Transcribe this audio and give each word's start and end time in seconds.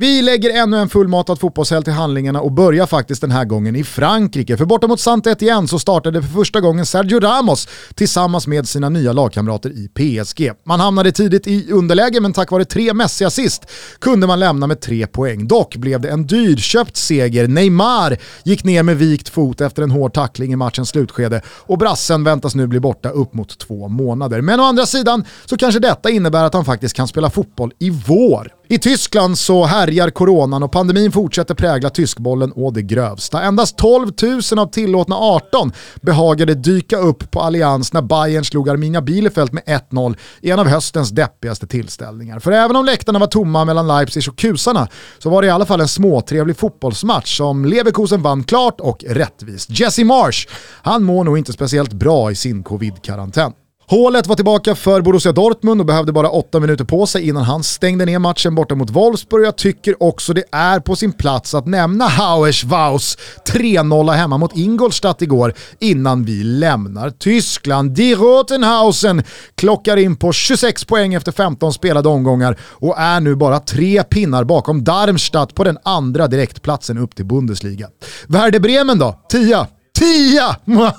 Vi 0.00 0.22
lägger 0.22 0.62
ännu 0.62 0.76
en 0.76 0.88
fullmatad 0.88 1.40
fotbollshelg 1.40 1.84
till 1.84 1.92
handlingarna 1.92 2.40
och 2.40 2.52
börjar 2.52 2.86
faktiskt 2.86 3.20
den 3.20 3.30
här 3.30 3.44
gången 3.44 3.76
i 3.76 3.84
Frankrike. 3.84 4.56
För 4.56 4.64
borta 4.64 4.86
mot 4.86 5.00
saint 5.00 5.42
igen 5.42 5.68
så 5.68 5.78
startade 5.78 6.22
för 6.22 6.28
första 6.28 6.60
gången 6.60 6.86
Sergio 6.86 7.20
Ramos 7.20 7.68
tillsammans 7.94 8.46
med 8.46 8.68
sina 8.68 8.88
nya 8.88 9.12
lagkamrater 9.12 9.70
i 9.70 9.88
PSG. 9.88 10.52
Man 10.66 10.80
hamnade 10.80 11.12
tidigt 11.12 11.46
i 11.46 11.72
underläge 11.72 12.20
men 12.20 12.32
tack 12.32 12.50
vare 12.50 12.64
tre 12.64 12.92
Messi-assist 12.92 13.70
kunde 14.00 14.26
man 14.26 14.40
lämna 14.40 14.66
med 14.66 14.80
tre 14.80 15.06
poäng. 15.06 15.48
Dock 15.48 15.76
blev 15.76 16.00
det 16.00 16.08
en 16.08 16.26
dyrköpt 16.26 16.96
seger. 16.96 17.48
Neymar 17.48 18.16
gick 18.44 18.64
ner 18.64 18.82
med 18.82 18.98
vikt 18.98 19.28
fot 19.28 19.60
efter 19.60 19.82
en 19.82 19.90
hård 19.90 20.14
tackling 20.14 20.52
i 20.52 20.56
matchens 20.56 20.88
slutskede 20.88 21.42
och 21.46 21.78
brassen 21.78 22.24
väntas 22.24 22.54
nu 22.54 22.66
bli 22.66 22.80
borta 22.80 23.08
upp 23.08 23.34
mot 23.34 23.58
två 23.58 23.88
månader. 23.88 24.40
Men 24.40 24.60
å 24.60 24.62
andra 24.62 24.86
sidan 24.86 25.24
så 25.46 25.56
kanske 25.56 25.80
detta 25.80 26.10
innebär 26.10 26.44
att 26.44 26.54
han 26.54 26.64
faktiskt 26.64 26.94
kan 26.94 27.08
spela 27.08 27.30
fotboll 27.30 27.72
i 27.78 27.90
vår. 27.90 28.57
I 28.70 28.78
Tyskland 28.78 29.38
så 29.38 29.64
härjar 29.64 30.10
coronan 30.10 30.62
och 30.62 30.72
pandemin 30.72 31.12
fortsätter 31.12 31.54
prägla 31.54 31.90
tyskbollen 31.90 32.52
å 32.56 32.70
det 32.70 32.82
grövsta. 32.82 33.42
Endast 33.42 33.78
12 33.78 34.10
000 34.52 34.58
av 34.58 34.66
tillåtna 34.66 35.16
18 35.16 35.72
behagade 36.00 36.54
dyka 36.54 36.96
upp 36.96 37.30
på 37.30 37.40
Allians 37.40 37.92
när 37.92 38.02
Bayern 38.02 38.44
slog 38.44 38.68
Arminia 38.68 39.02
Bielefeld 39.02 39.52
med 39.52 39.62
1-0 39.64 40.16
i 40.40 40.50
en 40.50 40.58
av 40.58 40.66
höstens 40.66 41.10
deppigaste 41.10 41.66
tillställningar. 41.66 42.38
För 42.38 42.52
även 42.52 42.76
om 42.76 42.84
läktarna 42.84 43.18
var 43.18 43.26
tomma 43.26 43.64
mellan 43.64 43.86
Leipzig 43.86 44.28
och 44.28 44.38
kusarna 44.38 44.88
så 45.18 45.30
var 45.30 45.42
det 45.42 45.48
i 45.48 45.50
alla 45.50 45.66
fall 45.66 45.80
en 45.80 45.88
småtrevlig 45.88 46.56
fotbollsmatch 46.56 47.36
som 47.36 47.64
Leverkusen 47.64 48.22
vann 48.22 48.44
klart 48.44 48.80
och 48.80 49.04
rättvist. 49.08 49.80
Jesse 49.80 50.04
Marsh, 50.04 50.48
han 50.82 51.02
mår 51.02 51.24
nog 51.24 51.38
inte 51.38 51.52
speciellt 51.52 51.92
bra 51.92 52.30
i 52.30 52.34
sin 52.34 52.62
covid-karantän. 52.62 53.52
Hålet 53.90 54.26
var 54.26 54.36
tillbaka 54.36 54.74
för 54.74 55.00
Borussia 55.00 55.32
Dortmund 55.32 55.80
och 55.80 55.86
behövde 55.86 56.12
bara 56.12 56.30
åtta 56.30 56.60
minuter 56.60 56.84
på 56.84 57.06
sig 57.06 57.28
innan 57.28 57.42
han 57.42 57.62
stängde 57.62 58.04
ner 58.04 58.18
matchen 58.18 58.54
borta 58.54 58.74
mot 58.74 58.90
Wolfsburg. 58.90 59.46
Jag 59.46 59.56
tycker 59.56 60.02
också 60.02 60.32
det 60.32 60.44
är 60.52 60.80
på 60.80 60.96
sin 60.96 61.12
plats 61.12 61.54
att 61.54 61.66
nämna 61.66 62.06
Hauers 62.06 62.64
Waus 62.64 63.18
3-0 63.52 64.12
hemma 64.12 64.38
mot 64.38 64.56
Ingolstadt 64.56 65.22
igår 65.22 65.54
innan 65.78 66.24
vi 66.24 66.44
lämnar 66.44 67.10
Tyskland. 67.10 67.90
Die 67.90 68.14
Rotenhausen 68.14 69.22
klockar 69.54 69.96
in 69.96 70.16
på 70.16 70.32
26 70.32 70.84
poäng 70.84 71.14
efter 71.14 71.32
15 71.32 71.72
spelade 71.72 72.08
omgångar 72.08 72.58
och 72.62 72.98
är 72.98 73.20
nu 73.20 73.36
bara 73.36 73.60
tre 73.60 74.02
pinnar 74.02 74.44
bakom 74.44 74.84
Darmstadt 74.84 75.54
på 75.54 75.64
den 75.64 75.78
andra 75.82 76.26
direktplatsen 76.26 76.98
upp 76.98 77.16
till 77.16 77.26
Bundesliga. 77.26 77.88
Werder 78.26 78.60
Bremen 78.60 78.98
då? 78.98 79.20
Tia! 79.30 79.66
Tia! 79.98 80.56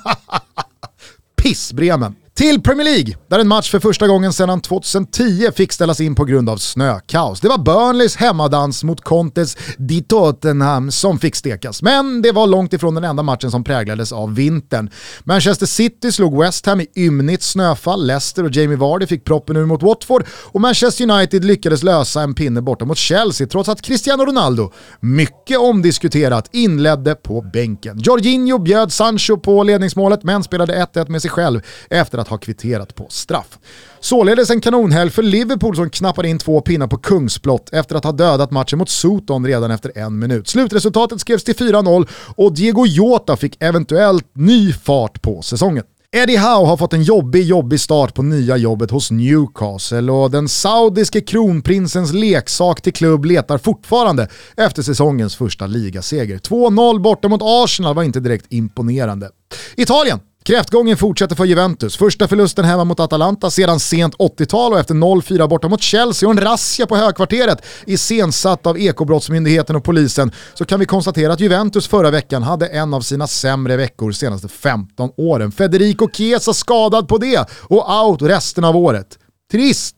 Piss 1.41 1.73
Bremen! 1.73 2.15
Till 2.39 2.61
Premier 2.61 2.85
League, 2.85 3.15
där 3.27 3.39
en 3.39 3.47
match 3.47 3.71
för 3.71 3.79
första 3.79 4.07
gången 4.07 4.33
sedan 4.33 4.61
2010 4.61 5.51
fick 5.55 5.73
ställas 5.73 6.01
in 6.01 6.15
på 6.15 6.25
grund 6.25 6.49
av 6.49 6.57
snökaos. 6.57 7.39
Det 7.41 7.47
var 7.47 7.57
Burnleys 7.57 8.15
hemmadans 8.15 8.83
mot 8.83 9.01
Contes 9.01 9.57
di 9.77 10.03
Tottenham 10.03 10.91
som 10.91 11.19
fick 11.19 11.35
stekas. 11.35 11.81
Men 11.81 12.21
det 12.21 12.31
var 12.31 12.47
långt 12.47 12.73
ifrån 12.73 12.95
den 12.95 13.03
enda 13.03 13.23
matchen 13.23 13.51
som 13.51 13.63
präglades 13.63 14.11
av 14.11 14.35
vintern. 14.35 14.89
Manchester 15.23 15.65
City 15.65 16.11
slog 16.11 16.39
West 16.43 16.65
Ham 16.65 16.81
i 16.81 16.87
ymnigt 16.95 17.43
snöfall, 17.43 18.07
Leicester 18.07 18.43
och 18.43 18.51
Jamie 18.51 18.77
Vardy 18.77 19.07
fick 19.07 19.25
proppen 19.25 19.57
ur 19.57 19.65
mot 19.65 19.83
Watford 19.83 20.25
och 20.31 20.61
Manchester 20.61 21.11
United 21.11 21.45
lyckades 21.45 21.83
lösa 21.83 22.21
en 22.21 22.33
pinne 22.33 22.61
borta 22.61 22.85
mot 22.85 22.97
Chelsea 22.97 23.47
trots 23.47 23.69
att 23.69 23.81
Cristiano 23.81 24.25
Ronaldo, 24.25 24.71
mycket 24.99 25.59
omdiskuterat, 25.59 26.49
inledde 26.51 27.15
på 27.15 27.41
bänken. 27.41 27.99
Jorginho 27.99 28.59
bjöd 28.59 28.91
Sancho 28.91 29.37
på 29.37 29.63
ledningsmålet 29.63 30.23
men 30.23 30.43
spelade 30.43 30.87
1-1 30.93 31.09
med 31.09 31.21
sig 31.21 31.31
själv 31.31 31.61
efter 31.89 32.17
att 32.17 32.28
ha 32.29 32.37
kvitterat 32.37 32.95
på 32.95 33.07
straff. 33.09 33.57
Således 33.99 34.49
en 34.49 34.61
kanonhelg 34.61 35.11
för 35.11 35.23
Liverpool 35.23 35.75
som 35.75 35.89
knappade 35.89 36.29
in 36.29 36.39
två 36.39 36.61
pinnar 36.61 36.87
på 36.87 36.97
kungsblott 36.97 37.69
efter 37.73 37.95
att 37.95 38.03
ha 38.03 38.11
dödat 38.11 38.51
matchen 38.51 38.79
mot 38.79 38.89
Soton 38.89 39.47
redan 39.47 39.71
efter 39.71 39.97
en 39.97 40.19
minut. 40.19 40.47
Slutresultatet 40.47 41.21
skrevs 41.21 41.43
till 41.43 41.55
4-0 41.55 42.07
och 42.35 42.53
Diego 42.53 42.85
Jota 42.85 43.37
fick 43.37 43.63
eventuellt 43.63 44.25
ny 44.33 44.73
fart 44.73 45.21
på 45.21 45.41
säsongen. 45.41 45.83
Eddie 46.11 46.37
Howe 46.37 46.67
har 46.67 46.77
fått 46.77 46.93
en 46.93 47.03
jobbig, 47.03 47.43
jobbig 47.43 47.79
start 47.79 48.13
på 48.13 48.23
nya 48.23 48.57
jobbet 48.57 48.91
hos 48.91 49.11
Newcastle 49.11 50.11
och 50.11 50.31
den 50.31 50.49
saudiske 50.49 51.21
kronprinsens 51.21 52.13
leksak 52.13 52.81
till 52.81 52.93
klubb 52.93 53.25
letar 53.25 53.57
fortfarande 53.57 54.27
efter 54.57 54.81
säsongens 54.81 55.35
första 55.35 55.67
ligaseger. 55.67 56.37
2-0 56.37 56.99
borta 57.01 57.27
mot 57.27 57.41
Arsenal 57.43 57.95
var 57.95 58.03
inte 58.03 58.19
direkt 58.19 58.45
imponerande. 58.49 59.29
Italien 59.75 60.19
Kräftgången 60.49 60.97
fortsätter 60.97 61.35
för 61.35 61.45
Juventus. 61.45 61.97
Första 61.97 62.27
förlusten 62.27 62.65
hemma 62.65 62.83
mot 62.83 62.99
Atalanta 62.99 63.49
sedan 63.49 63.79
sent 63.79 64.15
80-tal 64.15 64.73
och 64.73 64.79
efter 64.79 64.93
0-4 64.93 65.47
borta 65.47 65.67
mot 65.67 65.81
Chelsea 65.81 66.29
och 66.29 66.35
en 66.35 66.41
razzia 66.41 66.87
på 66.87 66.95
högkvarteret 66.95 67.65
iscensatt 67.85 68.67
av 68.67 68.79
Ekobrottsmyndigheten 68.79 69.75
och 69.75 69.83
polisen 69.83 70.31
så 70.53 70.65
kan 70.65 70.79
vi 70.79 70.85
konstatera 70.85 71.33
att 71.33 71.39
Juventus 71.39 71.87
förra 71.87 72.11
veckan 72.11 72.43
hade 72.43 72.67
en 72.67 72.93
av 72.93 73.01
sina 73.01 73.27
sämre 73.27 73.77
veckor 73.77 74.11
senaste 74.11 74.47
15 74.47 75.09
åren. 75.17 75.51
Federico 75.51 76.09
Chiesa 76.13 76.53
skadad 76.53 77.07
på 77.07 77.17
det 77.17 77.49
och 77.51 78.05
out 78.05 78.21
resten 78.21 78.63
av 78.63 78.77
året. 78.77 79.19
Trist, 79.51 79.95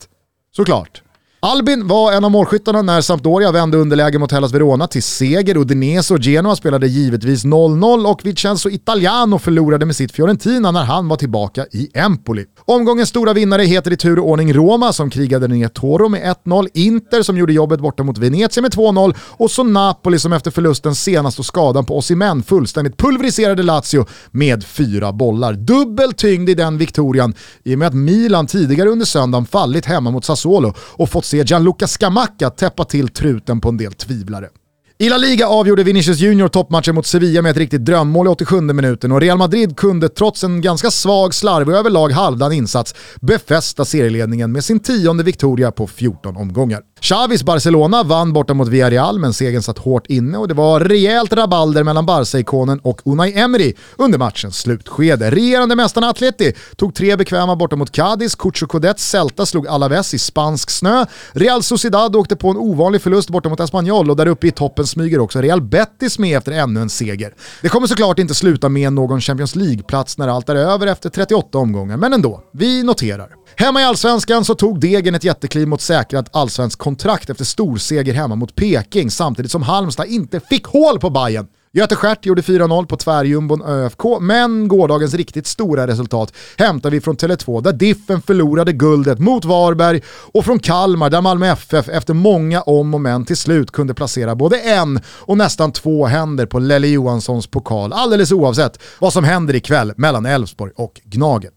såklart. 0.55 1.01
Albin 1.43 1.87
var 1.87 2.11
en 2.11 2.25
av 2.25 2.31
målskyttarna 2.31 2.81
när 2.81 3.01
Sampdoria 3.01 3.51
vände 3.51 3.77
underläge 3.77 4.19
mot 4.19 4.31
Hellas 4.31 4.53
Verona 4.53 4.87
till 4.87 5.03
seger. 5.03 5.57
Udinese 5.57 6.13
och 6.13 6.19
Genoa 6.19 6.55
spelade 6.55 6.87
givetvis 6.87 7.45
0-0 7.45 8.05
och 8.05 8.25
Vincenzo 8.25 8.69
Italiano 8.69 9.39
förlorade 9.39 9.85
med 9.85 9.95
sitt 9.95 10.11
Fiorentina 10.11 10.71
när 10.71 10.83
han 10.83 11.07
var 11.07 11.17
tillbaka 11.17 11.65
i 11.71 11.89
Empoli. 11.93 12.45
Omgångens 12.65 13.09
stora 13.09 13.33
vinnare 13.33 13.63
heter 13.63 13.91
i 13.91 13.97
tur 13.97 14.19
och 14.19 14.29
ordning 14.29 14.53
Roma 14.53 14.93
som 14.93 15.09
krigade 15.09 15.47
ner 15.47 15.67
Toro 15.67 16.09
med 16.09 16.35
1-0, 16.45 16.67
Inter 16.73 17.23
som 17.23 17.37
gjorde 17.37 17.53
jobbet 17.53 17.79
borta 17.79 18.03
mot 18.03 18.17
Venezia 18.17 18.61
med 18.61 18.73
2-0 18.73 19.15
och 19.19 19.51
så 19.51 19.63
Napoli 19.63 20.19
som 20.19 20.33
efter 20.33 20.51
förlusten 20.51 20.95
senast 20.95 21.39
och 21.39 21.45
skadan 21.45 21.85
på 21.85 21.97
Osimhen 21.97 22.43
fullständigt 22.43 22.97
pulveriserade 22.97 23.63
Lazio 23.63 24.05
med 24.31 24.63
fyra 24.63 25.13
bollar. 25.13 25.53
Dubbel 25.53 26.13
tyngd 26.13 26.49
i 26.49 26.53
den 26.53 26.77
viktorian 26.77 27.33
i 27.63 27.75
och 27.75 27.79
med 27.79 27.87
att 27.87 27.93
Milan 27.93 28.47
tidigare 28.47 28.89
under 28.89 29.05
söndagen 29.05 29.45
fallit 29.45 29.85
hemma 29.85 30.11
mot 30.11 30.25
Sassuolo 30.25 30.73
och 30.77 31.09
fått 31.09 31.30
se 31.31 31.43
Gianluca 31.43 31.87
Scamacca 31.87 32.49
täppa 32.49 32.85
till 32.85 33.07
truten 33.07 33.61
på 33.61 33.69
en 33.69 33.77
del 33.77 33.93
tvivlare. 33.93 34.49
I 34.97 35.09
La 35.09 35.17
Liga 35.17 35.47
avgjorde 35.47 35.83
Vinicius 35.83 36.19
Junior 36.19 36.47
toppmatchen 36.47 36.95
mot 36.95 37.05
Sevilla 37.05 37.41
med 37.41 37.51
ett 37.51 37.57
riktigt 37.57 37.85
drömmål 37.85 38.27
i 38.27 38.29
87 38.29 38.61
minuten 38.61 39.11
och 39.11 39.21
Real 39.21 39.37
Madrid 39.37 39.77
kunde 39.77 40.09
trots 40.09 40.43
en 40.43 40.61
ganska 40.61 40.91
svag, 40.91 41.33
slarvig 41.33 41.73
och 41.73 41.79
överlag 41.79 42.09
halvdan 42.09 42.51
insats 42.51 42.95
befästa 43.21 43.85
serieledningen 43.85 44.51
med 44.51 44.63
sin 44.63 44.79
tionde 44.79 45.23
Victoria 45.23 45.71
på 45.71 45.87
14 45.87 46.37
omgångar. 46.37 46.81
Xavis 47.03 47.43
Barcelona 47.43 48.03
vann 48.03 48.33
borta 48.33 48.53
mot 48.53 48.67
Villarreal 48.67 49.19
men 49.19 49.33
segern 49.33 49.61
satt 49.61 49.77
hårt 49.77 50.07
inne 50.07 50.37
och 50.37 50.47
det 50.47 50.53
var 50.53 50.79
rejält 50.79 51.33
rabalder 51.33 51.83
mellan 51.83 52.05
Barca-ikonen 52.05 52.79
och 52.79 53.01
Unai 53.05 53.33
Emery 53.33 53.73
under 53.97 54.19
matchens 54.19 54.57
slutskede. 54.57 55.31
Regerande 55.31 55.75
mästarna 55.75 56.09
Atleti 56.09 56.53
tog 56.75 56.95
tre 56.95 57.15
bekväma 57.15 57.55
borta 57.55 57.75
mot 57.75 57.91
Cadiz, 57.91 58.35
Cucho 58.35 58.67
Codets 58.67 59.09
Celta 59.09 59.45
slog 59.45 59.67
Alaves 59.67 60.13
i 60.13 60.19
spansk 60.19 60.69
snö, 60.69 61.05
Real 61.31 61.63
Sociedad 61.63 62.15
åkte 62.15 62.35
på 62.35 62.49
en 62.49 62.57
ovanlig 62.57 63.01
förlust 63.01 63.29
borta 63.29 63.49
mot 63.49 63.59
Espanyol 63.59 64.09
och 64.09 64.17
där 64.17 64.27
uppe 64.27 64.47
i 64.47 64.51
toppen 64.51 64.87
smyger 64.87 65.19
också 65.19 65.41
Real 65.41 65.61
Betis 65.61 66.19
med 66.19 66.37
efter 66.37 66.51
ännu 66.51 66.81
en 66.81 66.89
seger. 66.89 67.33
Det 67.61 67.69
kommer 67.69 67.87
såklart 67.87 68.19
inte 68.19 68.35
sluta 68.35 68.69
med 68.69 68.93
någon 68.93 69.21
Champions 69.21 69.55
League-plats 69.55 70.17
när 70.17 70.27
allt 70.27 70.49
är 70.49 70.55
över 70.55 70.87
efter 70.87 71.09
38 71.09 71.57
omgångar, 71.57 71.97
men 71.97 72.13
ändå, 72.13 72.43
vi 72.53 72.83
noterar. 72.83 73.40
Hemma 73.55 73.81
i 73.81 73.83
allsvenskan 73.83 74.45
så 74.45 74.55
tog 74.55 74.79
Degen 74.79 75.15
ett 75.15 75.23
jättekliv 75.23 75.67
mot 75.67 75.81
säkrat 75.81 76.35
allsvensk 76.35 76.79
kontrakt 76.79 77.29
efter 77.29 77.45
storseger 77.45 78.13
hemma 78.13 78.35
mot 78.35 78.55
Peking 78.55 79.11
samtidigt 79.11 79.51
som 79.51 79.63
Halmstad 79.63 80.07
inte 80.07 80.39
fick 80.39 80.65
hål 80.65 80.99
på 80.99 81.09
Bayern. 81.09 81.47
Göte 81.73 81.95
Stjärt 81.95 82.25
gjorde 82.25 82.41
4-0 82.41 82.85
på 82.85 82.97
tvärjumbon 82.97 83.61
ÖFK, 83.61 84.03
men 84.21 84.67
gårdagens 84.67 85.13
riktigt 85.13 85.47
stora 85.47 85.87
resultat 85.87 86.33
hämtar 86.57 86.89
vi 86.89 87.01
från 87.01 87.15
Tele2 87.15 87.61
där 87.61 87.73
Diffen 87.73 88.21
förlorade 88.21 88.73
guldet 88.73 89.19
mot 89.19 89.45
Varberg 89.45 90.01
och 90.07 90.45
från 90.45 90.59
Kalmar 90.59 91.09
där 91.09 91.21
Malmö 91.21 91.47
FF 91.47 91.89
efter 91.89 92.13
många 92.13 92.61
om 92.61 92.93
och 92.93 93.01
men 93.01 93.25
till 93.25 93.37
slut 93.37 93.71
kunde 93.71 93.93
placera 93.93 94.35
både 94.35 94.59
en 94.59 94.99
och 95.05 95.37
nästan 95.37 95.71
två 95.71 96.05
händer 96.05 96.45
på 96.45 96.59
Lelle 96.59 96.87
Johanssons 96.87 97.47
pokal 97.47 97.93
alldeles 97.93 98.31
oavsett 98.31 98.79
vad 98.99 99.13
som 99.13 99.23
händer 99.23 99.55
ikväll 99.55 99.93
mellan 99.97 100.25
Elfsborg 100.25 100.71
och 100.75 101.01
Gnaget. 101.03 101.53